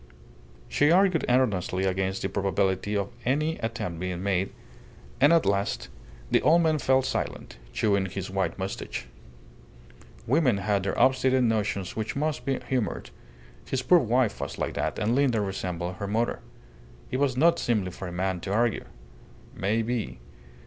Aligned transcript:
She 0.67 0.89
argued 0.89 1.27
earnestly 1.29 1.85
against 1.85 2.23
the 2.23 2.29
probability 2.29 2.97
of 2.97 3.13
any 3.23 3.59
attempt 3.59 3.99
being 3.99 4.23
made; 4.23 4.49
and 5.19 5.31
at 5.31 5.45
last 5.45 5.89
the 6.31 6.41
old 6.41 6.63
man 6.63 6.79
fell 6.79 7.03
silent, 7.03 7.57
chewing 7.71 8.07
his 8.07 8.31
white 8.31 8.57
moustache. 8.57 9.05
Women 10.25 10.57
had 10.57 10.81
their 10.81 10.97
obstinate 10.99 11.43
notions 11.43 11.95
which 11.95 12.15
must 12.15 12.45
be 12.45 12.59
humoured 12.67 13.11
his 13.63 13.83
poor 13.83 13.99
wife 13.99 14.41
was 14.41 14.57
like 14.57 14.73
that, 14.73 14.97
and 14.97 15.13
Linda 15.13 15.39
resembled 15.39 15.97
her 15.97 16.07
mother. 16.07 16.39
It 17.11 17.17
was 17.17 17.37
not 17.37 17.59
seemly 17.59 17.91
for 17.91 18.07
a 18.07 18.11
man 18.11 18.39
to 18.39 18.51
argue. 18.51 18.85
"May 19.53 19.83
be. 19.83 20.17